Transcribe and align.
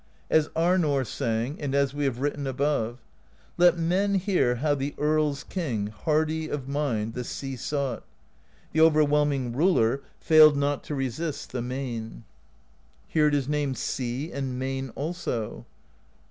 As 0.31 0.47
Arnorr 0.55 1.05
sang, 1.05 1.61
and 1.61 1.75
as 1.75 1.93
we 1.93 2.05
have 2.05 2.19
written 2.21 2.47
above: 2.47 3.03
Let 3.55 3.77
men 3.77 4.15
hear 4.15 4.55
how 4.55 4.73
the 4.73 4.95
Earls' 4.97 5.43
King, 5.43 5.93
Hardy 5.93 6.49
of 6.49 6.67
mind, 6.67 7.13
the 7.13 7.23
Sea 7.23 7.55
sought; 7.55 8.03
The 8.71 8.81
overwhelming 8.81 9.53
Ruler 9.55 10.01
Failed 10.19 10.57
not 10.57 10.83
to 10.85 10.95
resist 10.95 11.51
the 11.51 11.61
Main.* 11.61 12.23
Here 13.09 13.27
it 13.27 13.35
is 13.35 13.47
named 13.47 13.77
Sea, 13.77 14.31
and 14.31 14.57
Main 14.57 14.89
also. 14.95 15.67